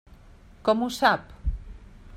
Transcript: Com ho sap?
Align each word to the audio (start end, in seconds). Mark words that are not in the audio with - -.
Com 0.69 0.81
ho 0.85 0.89
sap? 0.97 1.31